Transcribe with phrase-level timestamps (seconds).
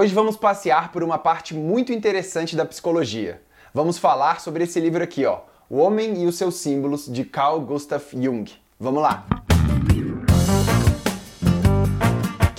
[0.00, 3.42] Hoje vamos passear por uma parte muito interessante da psicologia.
[3.74, 7.60] Vamos falar sobre esse livro aqui, ó, O Homem e os seus Símbolos, de Carl
[7.60, 8.50] Gustav Jung.
[8.78, 9.49] Vamos lá!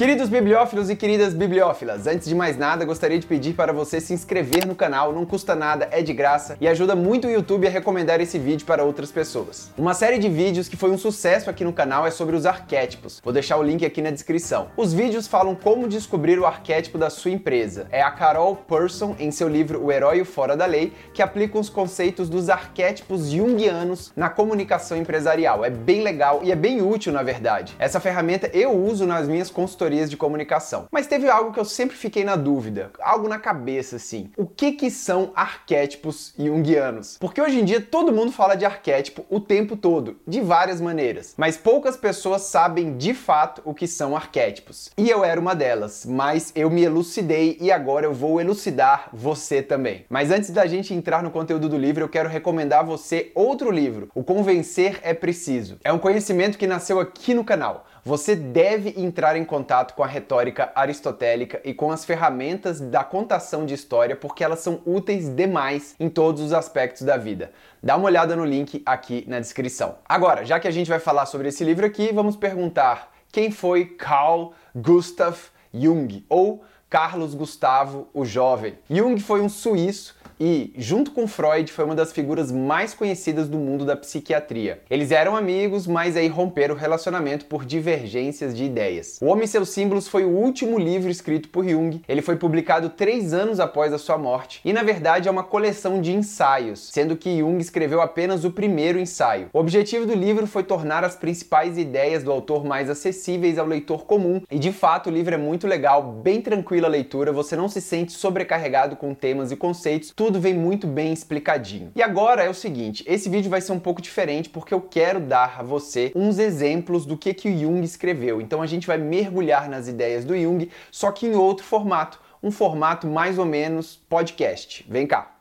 [0.01, 4.11] Queridos bibliófilos e queridas bibliófilas, antes de mais nada, gostaria de pedir para você se
[4.16, 7.70] inscrever no canal, não custa nada, é de graça e ajuda muito o YouTube a
[7.70, 9.71] recomendar esse vídeo para outras pessoas.
[9.77, 13.21] Uma série de vídeos que foi um sucesso aqui no canal é sobre os arquétipos.
[13.23, 14.70] Vou deixar o link aqui na descrição.
[14.75, 17.86] Os vídeos falam como descobrir o arquétipo da sua empresa.
[17.91, 21.70] É a Carol Person, em seu livro O Herói Fora da Lei, que aplica os
[21.70, 25.63] conceitos dos arquétipos junguianos na comunicação empresarial.
[25.63, 27.76] É bem legal e é bem útil, na verdade.
[27.77, 30.88] Essa ferramenta eu uso nas minhas consultorias de comunicação.
[30.91, 34.32] Mas teve algo que eu sempre fiquei na dúvida, algo na cabeça assim.
[34.38, 37.18] O que que são arquétipos junguianos?
[37.20, 41.34] Porque hoje em dia todo mundo fala de arquétipo o tempo todo, de várias maneiras,
[41.38, 44.90] mas poucas pessoas sabem de fato o que são arquétipos.
[44.98, 49.62] E eu era uma delas, mas eu me elucidei e agora eu vou elucidar você
[49.62, 50.05] também.
[50.10, 53.71] Mas antes da gente entrar no conteúdo do livro, eu quero recomendar a você outro
[53.71, 55.77] livro, O Convencer é Preciso.
[55.84, 57.85] É um conhecimento que nasceu aqui no canal.
[58.04, 63.63] Você deve entrar em contato com a retórica aristotélica e com as ferramentas da contação
[63.63, 67.52] de história porque elas são úteis demais em todos os aspectos da vida.
[67.81, 69.97] Dá uma olhada no link aqui na descrição.
[70.03, 73.85] Agora, já que a gente vai falar sobre esse livro aqui, vamos perguntar quem foi
[73.85, 75.38] Carl Gustav
[75.72, 78.73] Jung ou Carlos Gustavo o Jovem.
[78.89, 80.13] Jung foi um suíço
[80.44, 84.81] e, junto com Freud, foi uma das figuras mais conhecidas do mundo da psiquiatria.
[84.89, 89.19] Eles eram amigos, mas aí romperam o relacionamento por divergências de ideias.
[89.22, 92.01] O Homem e seus Símbolos foi o último livro escrito por Jung.
[92.09, 96.01] Ele foi publicado três anos após a sua morte e, na verdade, é uma coleção
[96.01, 99.47] de ensaios, sendo que Jung escreveu apenas o primeiro ensaio.
[99.53, 104.06] O objetivo do livro foi tornar as principais ideias do autor mais acessíveis ao leitor
[104.06, 106.41] comum e, de fato, o livro é muito legal, bem
[106.81, 110.88] tranquila a leitura, você não se sente sobrecarregado com temas e conceitos, tudo vem muito
[110.88, 111.91] bem explicadinho.
[111.96, 115.19] E agora é o seguinte, esse vídeo vai ser um pouco diferente porque eu quero
[115.19, 118.42] dar a você uns exemplos do que, que o Jung escreveu.
[118.42, 122.52] Então a gente vai mergulhar nas ideias do Jung, só que em outro formato, um
[122.52, 124.86] formato mais ou menos podcast.
[124.90, 125.36] Vem cá.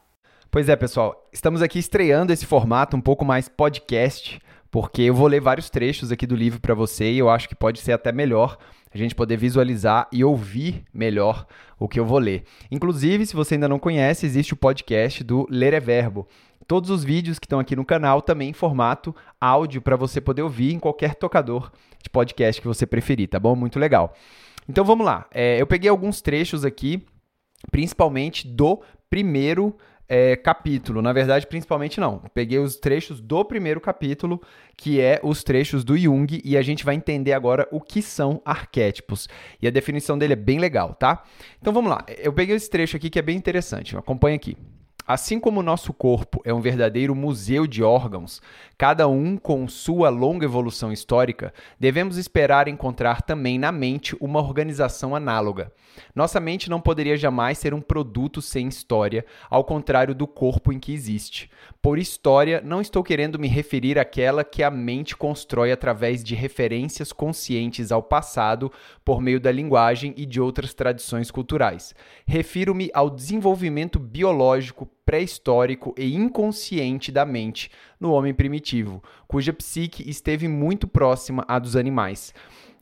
[0.50, 4.40] Pois é, pessoal, estamos aqui estreando esse formato um pouco mais podcast,
[4.70, 7.54] porque eu vou ler vários trechos aqui do livro para você e eu acho que
[7.54, 8.58] pode ser até melhor
[8.92, 11.46] a gente poder visualizar e ouvir melhor
[11.78, 12.44] o que eu vou ler.
[12.70, 16.26] Inclusive, se você ainda não conhece, existe o podcast do Ler é Verbo.
[16.66, 20.42] Todos os vídeos que estão aqui no canal também em formato áudio para você poder
[20.42, 21.70] ouvir em qualquer tocador
[22.02, 23.56] de podcast que você preferir, tá bom?
[23.56, 24.14] Muito legal.
[24.68, 25.26] Então vamos lá.
[25.32, 27.04] É, eu peguei alguns trechos aqui,
[27.70, 29.76] principalmente do primeiro
[30.10, 31.00] é, capítulo.
[31.00, 32.18] Na verdade, principalmente não.
[32.34, 34.42] Peguei os trechos do primeiro capítulo,
[34.76, 38.42] que é os trechos do Jung, e a gente vai entender agora o que são
[38.44, 39.28] arquétipos.
[39.62, 41.22] E a definição dele é bem legal, tá?
[41.60, 42.04] Então vamos lá.
[42.18, 43.96] Eu peguei esse trecho aqui que é bem interessante.
[43.96, 44.56] Acompanha aqui.
[45.10, 48.40] Assim como o nosso corpo é um verdadeiro museu de órgãos,
[48.78, 55.12] cada um com sua longa evolução histórica, devemos esperar encontrar também na mente uma organização
[55.16, 55.72] análoga.
[56.14, 60.78] Nossa mente não poderia jamais ser um produto sem história, ao contrário do corpo em
[60.78, 61.50] que existe.
[61.82, 67.12] Por história, não estou querendo me referir àquela que a mente constrói através de referências
[67.12, 68.70] conscientes ao passado
[69.04, 71.96] por meio da linguagem e de outras tradições culturais.
[72.24, 80.46] Refiro-me ao desenvolvimento biológico pré-histórico e inconsciente da mente no homem primitivo, cuja psique esteve
[80.46, 82.32] muito próxima à dos animais.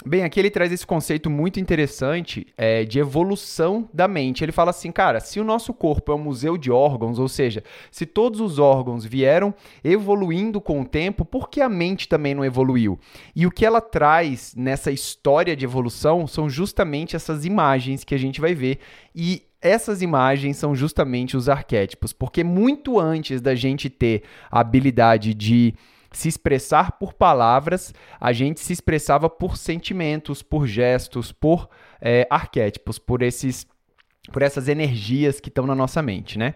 [0.05, 4.45] Bem, aqui ele traz esse conceito muito interessante é, de evolução da mente.
[4.45, 7.65] Ele fala assim, cara, se o nosso corpo é um museu de órgãos, ou seja,
[7.91, 9.53] se todos os órgãos vieram
[9.83, 12.99] evoluindo com o tempo, por que a mente também não evoluiu?
[13.35, 18.19] E o que ela traz nessa história de evolução são justamente essas imagens que a
[18.19, 18.79] gente vai ver.
[19.13, 25.35] E essas imagens são justamente os arquétipos, porque muito antes da gente ter a habilidade
[25.35, 25.75] de
[26.13, 31.69] se expressar por palavras, a gente se expressava por sentimentos, por gestos, por
[32.01, 33.67] é, arquétipos, por esses,
[34.33, 36.55] por essas energias que estão na nossa mente, né?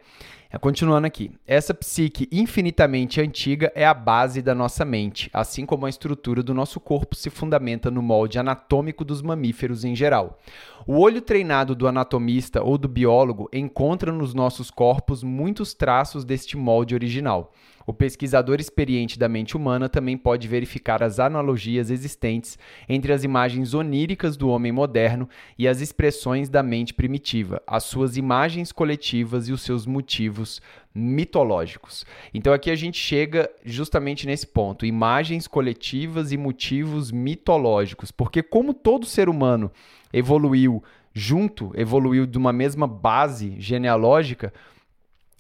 [0.55, 5.87] É, continuando aqui, essa psique infinitamente antiga é a base da nossa mente, assim como
[5.87, 10.39] a estrutura do nosso corpo se fundamenta no molde anatômico dos mamíferos em geral.
[10.87, 16.55] O olho treinado do anatomista ou do biólogo encontra nos nossos corpos muitos traços deste
[16.55, 17.51] molde original.
[17.87, 22.59] O pesquisador experiente da mente humana também pode verificar as analogias existentes
[22.89, 28.17] entre as imagens oníricas do homem moderno e as expressões da mente primitiva, as suas
[28.17, 30.61] imagens coletivas e os seus motivos
[30.95, 32.05] mitológicos.
[32.35, 38.75] Então aqui a gente chega justamente nesse ponto, imagens coletivas e motivos mitológicos, porque como
[38.75, 39.71] todo ser humano
[40.13, 40.83] evoluiu
[41.15, 44.53] junto, evoluiu de uma mesma base genealógica,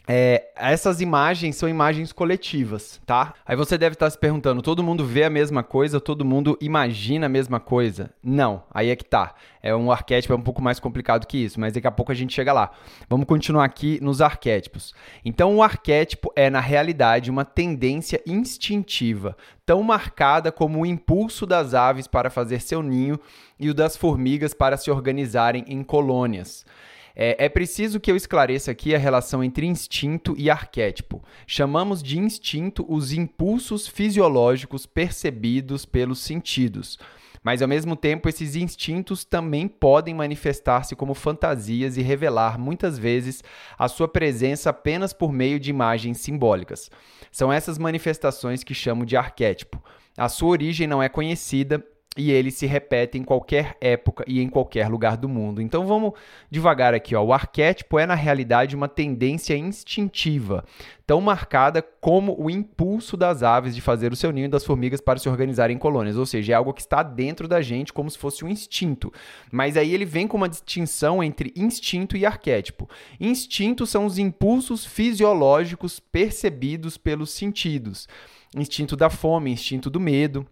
[0.07, 3.35] é, essas imagens são imagens coletivas, tá?
[3.47, 7.27] Aí você deve estar se perguntando: todo mundo vê a mesma coisa, todo mundo imagina
[7.27, 8.11] a mesma coisa?
[8.23, 9.35] Não, aí é que tá.
[9.63, 12.15] É um arquétipo é um pouco mais complicado que isso, mas daqui a pouco a
[12.17, 12.73] gente chega lá.
[13.09, 14.93] Vamos continuar aqui nos arquétipos.
[15.25, 21.75] Então, o arquétipo é, na realidade, uma tendência instintiva, tão marcada como o impulso das
[21.75, 23.21] aves para fazer seu ninho
[23.59, 26.67] e o das formigas para se organizarem em colônias.
[27.15, 31.23] É, é, preciso que eu esclareça aqui a relação entre instinto e arquétipo.
[31.47, 36.99] Chamamos de instinto os impulsos fisiológicos percebidos pelos sentidos.
[37.43, 43.43] Mas ao mesmo tempo, esses instintos também podem manifestar-se como fantasias e revelar muitas vezes
[43.77, 46.89] a sua presença apenas por meio de imagens simbólicas.
[47.33, 49.83] São essas manifestações que chamo de arquétipo.
[50.17, 51.85] A sua origem não é conhecida
[52.17, 55.63] e ele se repete em qualquer época e em qualquer lugar do mundo.
[55.63, 56.13] Então vamos
[56.51, 57.23] devagar aqui, ó.
[57.23, 60.63] O arquétipo é na realidade uma tendência instintiva,
[61.07, 65.01] tão marcada como o impulso das aves de fazer o seu ninho e das formigas
[65.01, 68.11] para se organizarem em colônias, ou seja, é algo que está dentro da gente como
[68.11, 69.11] se fosse um instinto.
[69.51, 72.89] Mas aí ele vem com uma distinção entre instinto e arquétipo.
[73.19, 78.07] Instinto são os impulsos fisiológicos percebidos pelos sentidos.
[78.55, 80.47] Instinto da fome, instinto do medo,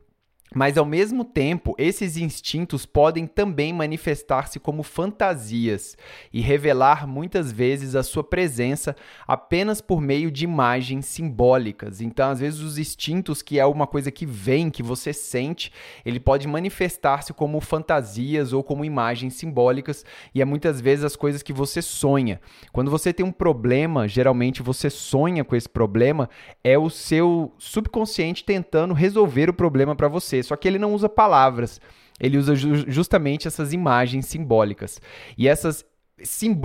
[0.53, 5.97] mas ao mesmo tempo, esses instintos podem também manifestar-se como fantasias
[6.33, 8.97] e revelar muitas vezes a sua presença
[9.29, 12.01] apenas por meio de imagens simbólicas.
[12.01, 15.73] Então, às vezes, os instintos, que é uma coisa que vem, que você sente,
[16.05, 20.05] ele pode manifestar-se como fantasias ou como imagens simbólicas,
[20.35, 22.41] e é muitas vezes as coisas que você sonha.
[22.73, 26.29] Quando você tem um problema, geralmente você sonha com esse problema,
[26.65, 31.09] é o seu subconsciente tentando resolver o problema para você só que ele não usa
[31.09, 31.81] palavras.
[32.19, 35.01] Ele usa ju justamente essas imagens simbólicas.
[35.39, 35.85] E essas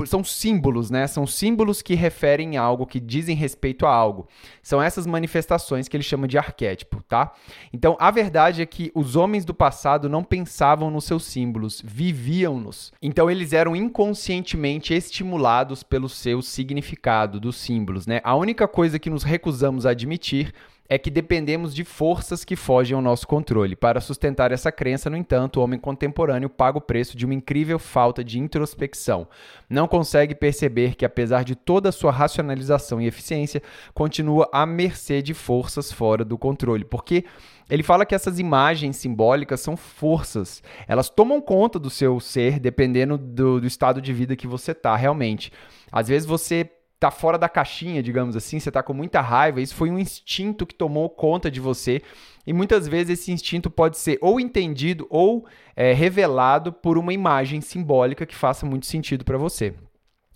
[0.06, 1.08] são símbolos, né?
[1.08, 4.28] São símbolos que referem a algo, que dizem respeito a algo.
[4.62, 7.32] São essas manifestações que ele chama de arquétipo, tá?
[7.72, 12.92] Então, a verdade é que os homens do passado não pensavam nos seus símbolos, viviam-nos.
[13.02, 18.22] Então, eles eram inconscientemente estimulados pelo seu significado dos símbolos, né?
[18.24, 20.54] A única coisa que nos recusamos a admitir
[20.88, 23.76] é que dependemos de forças que fogem ao nosso controle.
[23.76, 27.80] Para sustentar essa crença, no entanto, o homem contemporâneo paga o preço de uma incrível
[27.80, 29.28] falta de introspecção.
[29.70, 33.62] Não consegue perceber que, apesar de toda a sua racionalização e eficiência,
[33.94, 36.86] continua à mercê de forças fora do controle.
[36.86, 37.26] Porque
[37.70, 40.62] ele fala que essas imagens simbólicas são forças.
[40.88, 44.96] Elas tomam conta do seu ser dependendo do, do estado de vida que você está
[44.96, 45.52] realmente.
[45.92, 46.70] Às vezes você
[47.00, 50.66] tá fora da caixinha, digamos assim, você tá com muita raiva, isso foi um instinto
[50.66, 52.02] que tomou conta de você.
[52.48, 55.46] E muitas vezes esse instinto pode ser ou entendido ou
[55.76, 59.74] é, revelado por uma imagem simbólica que faça muito sentido para você.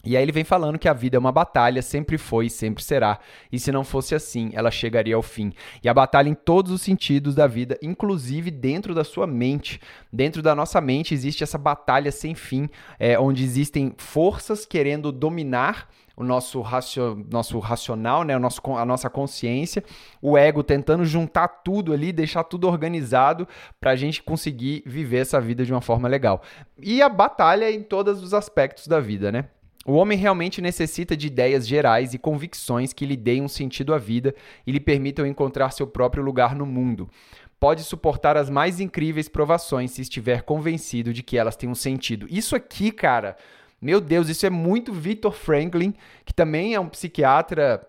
[0.04, 2.84] E aí ele vem falando que a vida é uma batalha, sempre foi e sempre
[2.84, 3.20] será.
[3.52, 5.54] E se não fosse assim, ela chegaria ao fim.
[5.84, 9.80] E a batalha em todos os sentidos da vida, inclusive dentro da sua mente.
[10.12, 15.90] Dentro da nossa mente existe essa batalha sem fim, é, onde existem forças querendo dominar
[16.20, 18.36] o nosso, racio, nosso racional, né?
[18.36, 19.82] o nosso, a nossa consciência,
[20.22, 23.48] o ego tentando juntar tudo ali, deixar tudo organizado
[23.80, 26.42] para a gente conseguir viver essa vida de uma forma legal.
[26.78, 29.46] E a batalha em todos os aspectos da vida, né?
[29.86, 33.98] O homem realmente necessita de ideias gerais e convicções que lhe deem um sentido à
[33.98, 34.36] vida
[34.68, 37.10] e lhe permitam encontrar seu próprio lugar no mundo.
[37.58, 42.28] Pode suportar as mais incríveis provações se estiver convencido de que elas têm um sentido.
[42.30, 43.38] Isso aqui, cara,
[43.82, 45.94] meu Deus, isso é muito Victor Franklin,
[46.26, 47.86] que também é um psiquiatra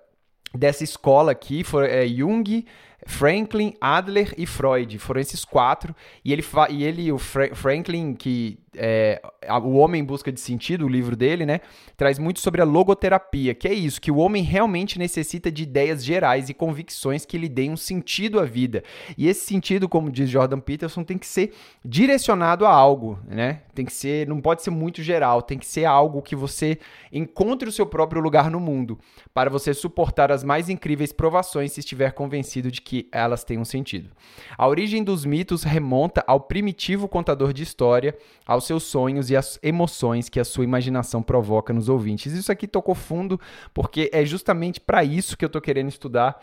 [0.54, 2.64] dessa escola aqui, foi, é, Jung,
[3.06, 4.98] Franklin, Adler e Freud.
[4.98, 5.94] Foram esses quatro.
[6.24, 9.20] E ele, e ele o Fra Franklin, que é,
[9.62, 11.60] O Homem em Busca de Sentido, o livro dele, né?
[11.96, 16.04] Traz muito sobre a logoterapia, que é isso, que o homem realmente necessita de ideias
[16.04, 18.82] gerais e convicções que lhe deem um sentido à vida.
[19.18, 21.52] E esse sentido, como diz Jordan Peterson, tem que ser
[21.84, 23.62] direcionado a algo, né?
[23.74, 26.78] Tem que ser, não pode ser muito geral, tem que ser algo que você
[27.12, 28.98] encontre o seu próprio lugar no mundo,
[29.34, 33.64] para você suportar as mais incríveis provações se estiver convencido de que elas têm um
[33.64, 34.10] sentido.
[34.56, 38.16] A origem dos mitos remonta ao primitivo contador de história,
[38.46, 42.32] ao aos seus sonhos e às emoções que a sua imaginação provoca nos ouvintes.
[42.32, 43.40] Isso aqui tocou fundo
[43.72, 46.40] porque é justamente para isso que eu estou querendo estudar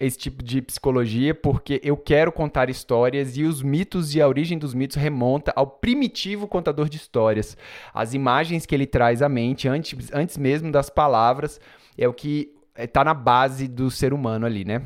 [0.00, 4.56] esse tipo de psicologia, porque eu quero contar histórias e os mitos e a origem
[4.56, 7.56] dos mitos remonta ao primitivo contador de histórias.
[7.92, 11.60] As imagens que ele traz à mente, antes, antes mesmo das palavras,
[11.96, 14.82] é o que está na base do ser humano ali, né?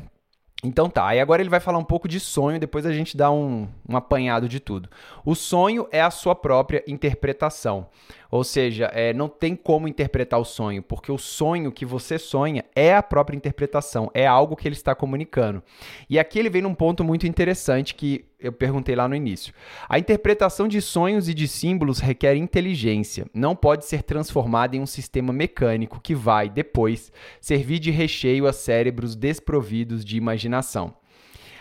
[0.63, 3.29] Então tá, e agora ele vai falar um pouco de sonho, depois a gente dá
[3.29, 4.89] um, um apanhado de tudo.
[5.25, 7.87] O sonho é a sua própria interpretação.
[8.31, 12.63] Ou seja, é, não tem como interpretar o sonho, porque o sonho que você sonha
[12.75, 15.61] é a própria interpretação, é algo que ele está comunicando.
[16.09, 19.53] E aqui ele vem num ponto muito interessante que eu perguntei lá no início.
[19.87, 24.85] A interpretação de sonhos e de símbolos requer inteligência, não pode ser transformada em um
[24.85, 30.93] sistema mecânico que vai, depois, servir de recheio a cérebros desprovidos de imaginação.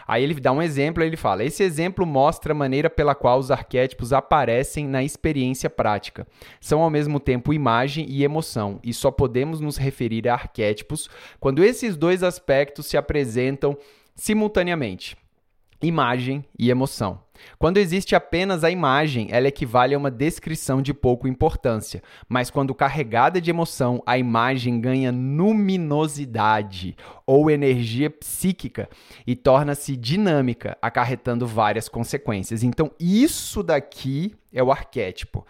[0.06, 3.52] Aí ele dá um exemplo, ele fala: esse exemplo mostra a maneira pela qual os
[3.52, 6.26] arquétipos aparecem na experiência prática.
[6.60, 11.08] São ao mesmo tempo imagem e emoção, e só podemos nos referir a arquétipos
[11.38, 13.78] quando esses dois aspectos se apresentam
[14.16, 15.16] simultaneamente
[15.82, 17.20] imagem e emoção.
[17.58, 22.74] Quando existe apenas a imagem, ela equivale a uma descrição de pouca importância, mas quando
[22.74, 26.96] carregada de emoção, a imagem ganha luminosidade
[27.26, 28.88] ou energia psíquica
[29.26, 32.62] e torna-se dinâmica, acarretando várias consequências.
[32.62, 35.44] Então, isso daqui é o arquétipo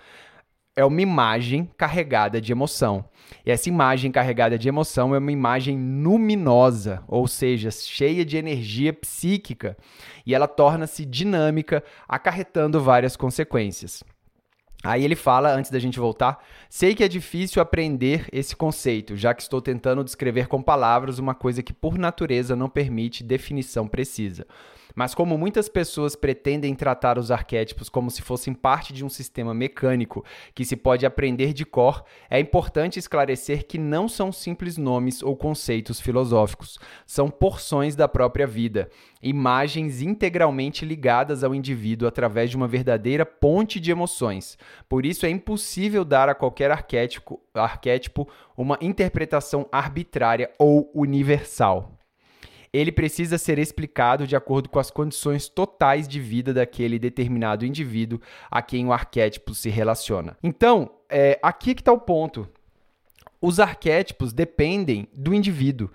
[0.75, 3.05] é uma imagem carregada de emoção.
[3.45, 8.93] E essa imagem carregada de emoção é uma imagem luminosa, ou seja, cheia de energia
[8.93, 9.76] psíquica,
[10.26, 14.02] e ela torna-se dinâmica, acarretando várias consequências.
[14.85, 19.33] Aí ele fala, antes da gente voltar, sei que é difícil aprender esse conceito, já
[19.33, 24.45] que estou tentando descrever com palavras uma coisa que por natureza não permite definição precisa.
[24.95, 29.55] Mas como muitas pessoas pretendem tratar os arquétipos como se fossem parte de um sistema
[29.55, 35.23] mecânico que se pode aprender de cor, é importante esclarecer que não são simples nomes
[35.23, 38.89] ou conceitos filosóficos, são porções da própria vida,
[39.23, 44.59] imagens integralmente ligadas ao indivíduo através de uma verdadeira ponte de emoções.
[44.89, 51.92] Por isso é impossível dar a qualquer arquétipo, arquétipo uma interpretação arbitrária ou universal
[52.73, 58.21] ele precisa ser explicado de acordo com as condições totais de vida daquele determinado indivíduo
[58.50, 60.38] a quem o arquétipo se relaciona.
[60.43, 62.49] Então, é, aqui que está o ponto.
[63.41, 65.91] Os arquétipos dependem do indivíduo.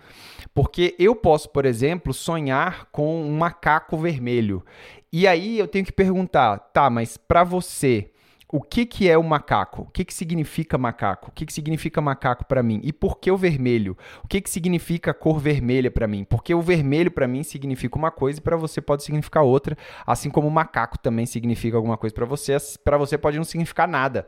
[0.54, 4.64] Porque eu posso, por exemplo, sonhar com um macaco vermelho.
[5.12, 8.12] E aí eu tenho que perguntar, tá, mas para você,
[8.50, 9.82] o que, que é o macaco?
[9.82, 11.30] O que, que significa macaco?
[11.30, 12.80] O que, que significa macaco para mim?
[12.82, 13.98] E por que o vermelho?
[14.24, 16.24] O que, que significa cor vermelha para mim?
[16.24, 20.30] Porque o vermelho para mim significa uma coisa e para você pode significar outra, assim
[20.30, 24.26] como o macaco também significa alguma coisa para você, para você pode não significar nada.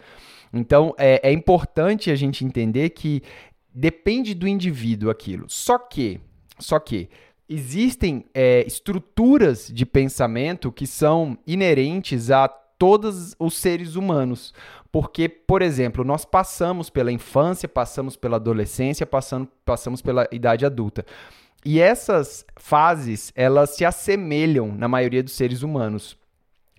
[0.52, 3.24] Então é, é importante a gente entender que
[3.74, 5.46] depende do indivíduo aquilo.
[5.48, 6.20] Só que,
[6.60, 7.10] só que
[7.48, 12.50] existem é, estruturas de pensamento que são inerentes a
[12.80, 14.54] todos os seres humanos.
[14.92, 21.06] Porque, por exemplo, nós passamos pela infância, passamos pela adolescência, passando, passamos pela idade adulta.
[21.64, 26.18] E essas fases, elas se assemelham na maioria dos seres humanos.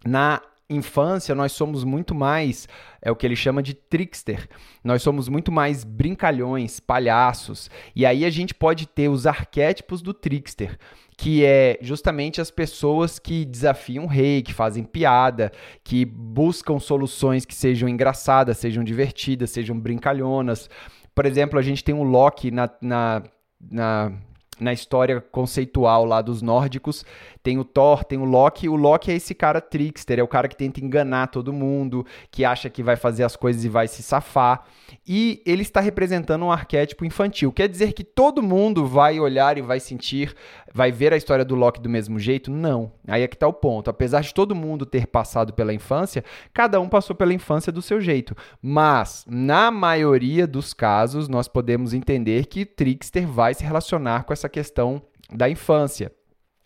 [0.04, 2.66] Na infância, nós somos muito mais,
[3.02, 4.48] é o que ele chama de trickster.
[4.82, 7.70] Nós somos muito mais brincalhões, palhaços.
[7.94, 10.78] E aí a gente pode ter os arquétipos do trickster
[11.20, 15.52] que é justamente as pessoas que desafiam o rei, que fazem piada,
[15.84, 20.70] que buscam soluções que sejam engraçadas, sejam divertidas, sejam brincalhonas.
[21.14, 23.22] Por exemplo, a gente tem um Loki na, na,
[23.70, 24.12] na
[24.60, 27.04] na história conceitual lá dos nórdicos.
[27.42, 28.68] Tem o Thor, tem o Loki.
[28.68, 32.44] O Loki é esse cara trickster, é o cara que tenta enganar todo mundo, que
[32.44, 34.66] acha que vai fazer as coisas e vai se safar.
[35.06, 37.50] E ele está representando um arquétipo infantil.
[37.50, 40.34] Quer dizer que todo mundo vai olhar e vai sentir,
[40.72, 42.50] vai ver a história do Loki do mesmo jeito?
[42.50, 42.92] Não.
[43.08, 43.88] Aí é que está o ponto.
[43.88, 48.02] Apesar de todo mundo ter passado pela infância, cada um passou pela infância do seu
[48.02, 48.36] jeito.
[48.60, 54.48] Mas, na maioria dos casos, nós podemos entender que Trickster vai se relacionar com essa
[54.50, 55.02] questão
[55.32, 56.12] da infância.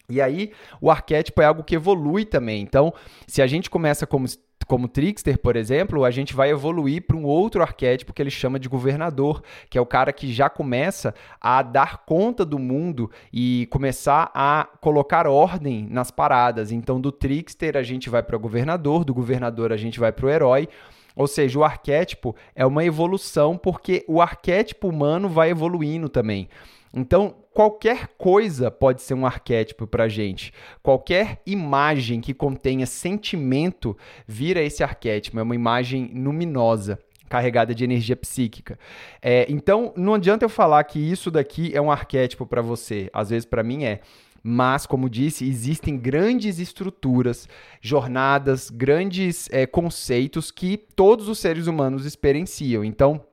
[0.09, 2.61] E aí, o arquétipo é algo que evolui também.
[2.61, 2.93] Então,
[3.27, 4.27] se a gente começa como
[4.67, 8.59] como Trickster, por exemplo, a gente vai evoluir para um outro arquétipo que ele chama
[8.59, 13.69] de governador, que é o cara que já começa a dar conta do mundo e
[13.71, 16.73] começar a colocar ordem nas paradas.
[16.73, 20.27] Então, do Trickster a gente vai para o governador, do governador a gente vai para
[20.27, 20.69] o herói.
[21.15, 26.49] Ou seja, o arquétipo é uma evolução porque o arquétipo humano vai evoluindo também.
[26.95, 30.53] Então, qualquer coisa pode ser um arquétipo para gente.
[30.81, 33.97] Qualquer imagem que contenha sentimento
[34.29, 35.39] vira esse arquétipo.
[35.39, 36.99] É uma imagem luminosa
[37.29, 38.79] carregada de energia psíquica.
[39.21, 43.11] É, então, não adianta eu falar que isso daqui é um arquétipo para você.
[43.13, 44.01] Às vezes, para mim, é.
[44.47, 47.49] Mas, como disse, existem grandes estruturas,
[47.81, 52.85] jornadas, grandes é, conceitos que todos os seres humanos experienciam.
[52.85, 53.25] Então,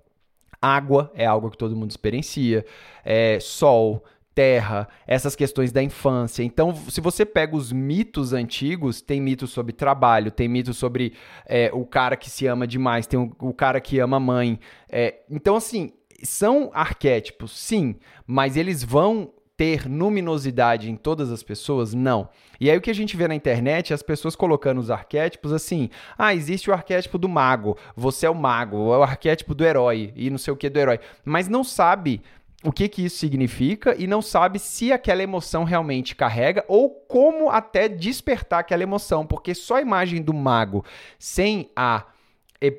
[0.62, 2.66] Água é algo que todo mundo experiencia,
[3.04, 4.04] é, sol,
[4.34, 6.44] terra, essas questões da infância.
[6.44, 11.14] Então, se você pega os mitos antigos, tem mitos sobre trabalho, tem mitos sobre
[11.46, 14.60] é, o cara que se ama demais, tem o, o cara que ama a mãe.
[14.88, 15.92] É, então, assim,
[16.24, 21.94] são arquétipos, sim, mas eles vão ter luminosidade em todas as pessoas?
[21.94, 22.28] Não.
[22.60, 25.54] E aí o que a gente vê na internet é as pessoas colocando os arquétipos
[25.54, 25.88] assim:
[26.18, 30.14] ah, existe o arquétipo do mago, você é o mago, é o arquétipo do herói
[30.16, 31.00] e não sei o que do herói.
[31.24, 32.24] Mas não sabe
[32.64, 37.48] o que, que isso significa e não sabe se aquela emoção realmente carrega ou como
[37.52, 40.84] até despertar aquela emoção, porque só a imagem do mago
[41.20, 42.06] sem a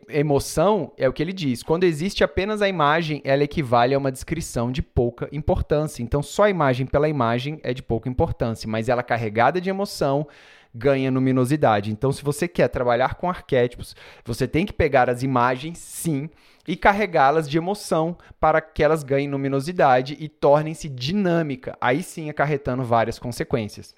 [0.09, 1.63] emoção é o que ele diz.
[1.63, 6.03] Quando existe apenas a imagem, ela equivale a uma descrição de pouca importância.
[6.03, 10.27] Então, só a imagem pela imagem é de pouca importância, mas ela carregada de emoção
[10.75, 11.91] ganha luminosidade.
[11.91, 16.31] Então, se você quer trabalhar com arquétipos, você tem que pegar as imagens, sim,
[16.67, 22.85] e carregá-las de emoção para que elas ganhem luminosidade e tornem-se dinâmica, aí sim acarretando
[22.85, 23.95] várias consequências.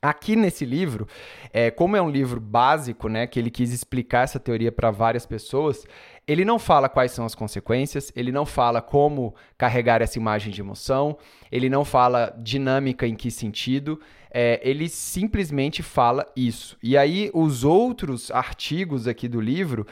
[0.00, 1.06] Aqui nesse livro,
[1.52, 5.26] é, como é um livro básico, né, que ele quis explicar essa teoria para várias
[5.26, 5.84] pessoas,
[6.26, 10.60] ele não fala quais são as consequências, ele não fala como carregar essa imagem de
[10.60, 11.16] emoção,
[11.50, 13.98] ele não fala dinâmica em que sentido,
[14.30, 16.76] é, ele simplesmente fala isso.
[16.82, 19.86] E aí, os outros artigos aqui do livro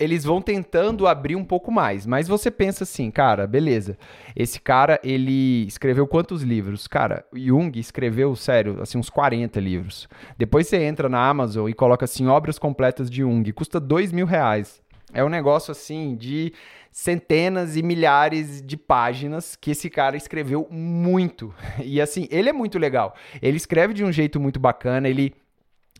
[0.00, 2.06] eles vão tentando abrir um pouco mais.
[2.06, 3.96] Mas você pensa assim, cara, beleza.
[4.34, 6.86] Esse cara, ele escreveu quantos livros?
[6.86, 10.08] Cara, Jung escreveu, sério, assim, uns 40 livros.
[10.38, 13.52] Depois você entra na Amazon e coloca assim, obras completas de Jung.
[13.52, 14.80] Custa dois mil reais.
[15.12, 16.54] É um negócio assim de
[16.90, 21.54] centenas e milhares de páginas que esse cara escreveu muito.
[21.84, 23.14] E assim, ele é muito legal.
[23.40, 25.34] Ele escreve de um jeito muito bacana, ele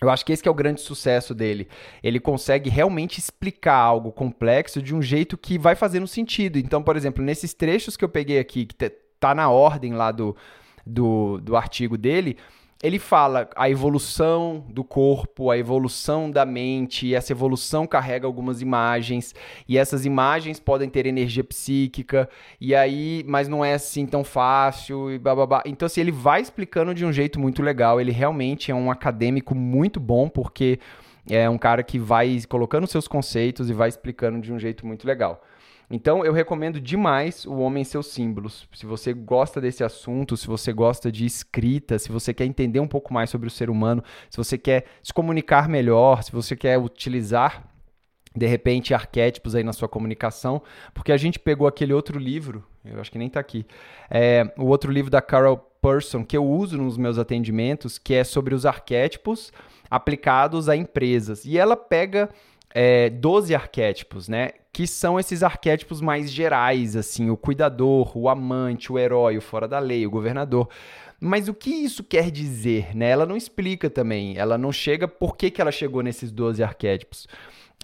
[0.03, 1.69] eu acho que esse que é o grande sucesso dele.
[2.03, 6.59] Ele consegue realmente explicar algo complexo de um jeito que vai fazendo sentido.
[6.59, 8.75] Então, por exemplo, nesses trechos que eu peguei aqui, que
[9.21, 10.37] tá na ordem lá do,
[10.85, 12.37] do, do artigo dele,
[12.83, 18.61] ele fala a evolução do corpo, a evolução da mente, e essa evolução carrega algumas
[18.61, 19.35] imagens,
[19.69, 22.29] e essas imagens podem ter energia psíquica,
[22.61, 25.63] e aí, mas não é assim tão fácil, e bababá.
[25.65, 29.55] Então, assim, ele vai explicando de um jeito muito legal, ele realmente é um acadêmico
[29.55, 30.81] muito bom, porque
[31.31, 35.07] é um cara que vai colocando seus conceitos e vai explicando de um jeito muito
[35.07, 35.41] legal.
[35.95, 38.67] Então eu recomendo demais o Homem e seus símbolos.
[38.73, 42.89] Se você gosta desse assunto, se você gosta de escrita, se você quer entender um
[42.89, 46.79] pouco mais sobre o ser humano, se você quer se comunicar melhor, se você quer
[46.79, 47.69] utilizar
[48.35, 50.63] de repente arquétipos aí na sua comunicação,
[50.95, 53.67] porque a gente pegou aquele outro livro, eu acho que nem está aqui,
[54.11, 58.25] é, o outro livro da Carol Person que eu uso nos meus atendimentos, que é
[58.25, 59.53] sobre os arquétipos
[59.91, 61.45] aplicados a empresas.
[61.45, 62.31] E ela pega
[62.75, 64.53] é, 12 arquétipos, né?
[64.73, 69.69] Que são esses arquétipos mais gerais, assim, o cuidador, o amante, o herói, o fora
[69.69, 70.69] da lei, o governador.
[71.21, 73.11] Mas o que isso quer dizer, né?
[73.11, 77.29] Ela não explica também, ela não chega por que, que ela chegou nesses 12 arquétipos.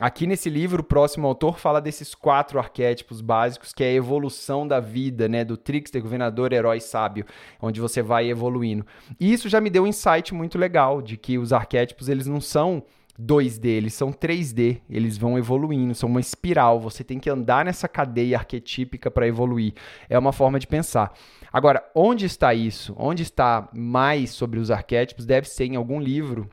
[0.00, 4.66] Aqui nesse livro, o próximo autor fala desses quatro arquétipos básicos, que é a evolução
[4.66, 5.44] da vida, né?
[5.44, 7.26] Do trickster, governador, herói, sábio,
[7.60, 8.86] onde você vai evoluindo.
[9.20, 12.40] E isso já me deu um insight muito legal de que os arquétipos, eles não
[12.40, 12.84] são
[13.20, 17.88] 2D, eles são 3D, eles vão evoluindo, são uma espiral, você tem que andar nessa
[17.88, 19.74] cadeia arquetípica para evoluir.
[20.08, 21.12] É uma forma de pensar.
[21.52, 22.94] Agora, onde está isso?
[22.96, 25.26] Onde está mais sobre os arquétipos?
[25.26, 26.48] Deve ser em algum livro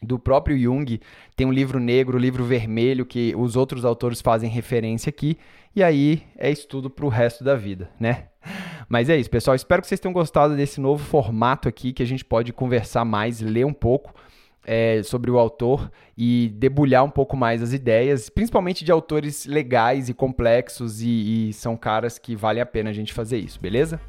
[0.00, 1.00] do próprio Jung.
[1.34, 5.36] Tem um livro negro, um livro vermelho, que os outros autores fazem referência aqui.
[5.74, 8.28] E aí é estudo para o resto da vida, né?
[8.88, 9.56] Mas é isso, pessoal.
[9.56, 13.40] Espero que vocês tenham gostado desse novo formato aqui, que a gente pode conversar mais,
[13.40, 14.14] ler um pouco
[14.66, 20.08] é, sobre o autor e debulhar um pouco mais as ideias, principalmente de autores legais
[20.08, 24.00] e complexos, e, e são caras que vale a pena a gente fazer isso, beleza?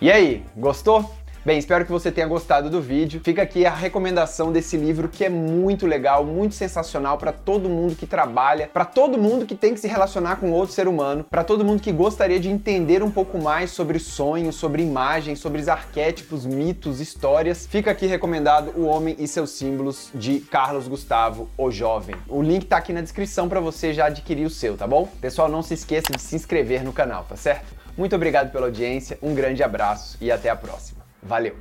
[0.00, 1.10] E aí, gostou?
[1.46, 3.20] Bem, espero que você tenha gostado do vídeo.
[3.22, 7.94] Fica aqui a recomendação desse livro que é muito legal, muito sensacional para todo mundo
[7.94, 11.44] que trabalha, para todo mundo que tem que se relacionar com outro ser humano, para
[11.44, 15.68] todo mundo que gostaria de entender um pouco mais sobre sonhos, sobre imagens, sobre os
[15.68, 17.64] arquétipos, mitos, histórias.
[17.64, 22.16] Fica aqui recomendado O Homem e seus Símbolos de Carlos Gustavo, o Jovem.
[22.26, 25.08] O link tá aqui na descrição para você já adquirir o seu, tá bom?
[25.20, 27.72] Pessoal, não se esqueça de se inscrever no canal, tá certo?
[27.96, 30.95] Muito obrigado pela audiência, um grande abraço e até a próxima.
[31.26, 31.54] Valeu!